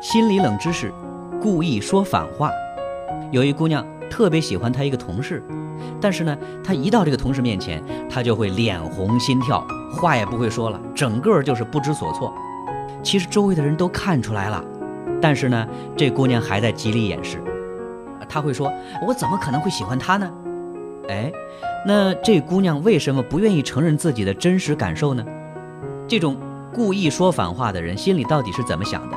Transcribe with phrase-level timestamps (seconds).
[0.00, 0.90] 心理冷知识：
[1.42, 2.50] 故意说反话。
[3.30, 5.44] 有一姑娘特别喜欢她一个同事，
[6.00, 6.34] 但是呢，
[6.64, 12.32] 她一到这个同事面前，她就会脸红心跳，话也不会说了，整个就是不知所措。
[13.02, 14.64] 其实周围的人都看出来了，
[15.20, 17.38] 但是呢，这姑娘还在极力掩饰。
[18.26, 18.72] 她会说
[19.06, 20.30] ：“我怎么可能会喜欢他呢？”
[21.10, 21.30] 哎，
[21.86, 25.22] 那这姑娘为什么不愿意承认自己的真实感受呢？
[26.08, 26.38] 这种
[26.72, 29.16] 故意说反话的人心里到底是怎么想的？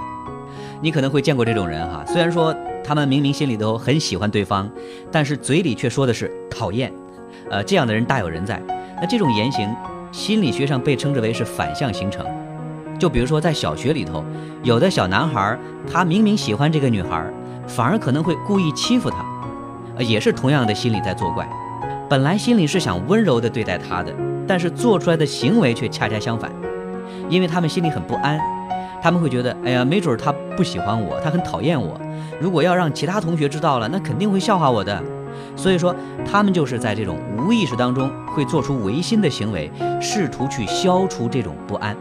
[0.83, 4.69] 你可能会见过这种人哈，虽然说他们明明心里都很喜欢对方，
[5.09, 6.91] 但是嘴里却说的是讨厌。
[7.49, 8.61] 呃，这样的人大有人在。
[8.97, 9.73] 那这种言行，
[10.11, 12.25] 心理学上被称之为是反向形成。
[12.99, 14.25] 就比如说在小学里头，
[14.61, 15.57] 有的小男孩
[15.89, 17.25] 他明明喜欢这个女孩，
[17.65, 19.25] 反而可能会故意欺负她，
[19.95, 21.47] 呃，也是同样的心理在作怪。
[22.09, 24.13] 本来心里是想温柔的对待她的，
[24.45, 26.51] 但是做出来的行为却恰恰相反，
[27.29, 28.37] 因为他们心里很不安，
[29.03, 31.99] 他们会觉得，哎呀，没准他不喜欢我，他很讨厌我，
[32.39, 35.03] 如果要让其他同学知道了，那肯定会笑话我的。
[35.57, 35.93] 所以说，
[36.25, 39.69] 他们就是在这种无意识当中会做出违心的行为，
[39.99, 41.93] 试图去消除这种不安。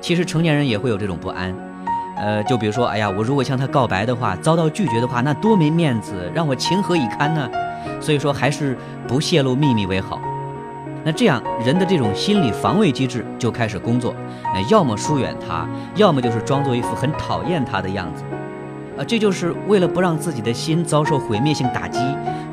[0.00, 1.54] 其实成年人也会有这种不安，
[2.16, 7.46] 呃，就比如说，哎呀，我如果向他告白的话，遭到拒绝的话，那多没面子，让我情何以堪呢？
[8.00, 8.74] 所以说，还是
[9.06, 10.18] 不泄露秘密为好。
[11.04, 14.14] 那这样，人的这种心理防卫机制就开始工作，
[14.54, 18.22] 那要么疏远他，要么就是装作一副很讨厌他的样子。
[18.96, 21.98] 啊，这就是为了不让自己的心遭受毁灭性打击，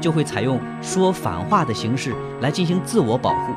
[0.02, 3.54] 就会采用说反话的形式来进行自我保护。